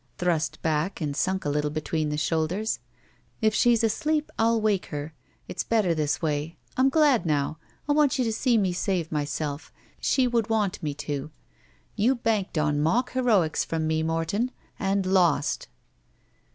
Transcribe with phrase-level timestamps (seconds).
[0.17, 2.79] Hirust back and sunk a little between the shoulders.
[3.39, 5.13] "K she's asleep, 111 wake her.
[5.47, 6.57] It's better this way.
[6.75, 7.59] I'm glad, now.
[7.87, 9.71] I want her to see me save myself.
[9.99, 11.29] She would want me to.
[11.95, 14.49] You banked on mock heroics from me, Morton.
[14.79, 15.67] You lost."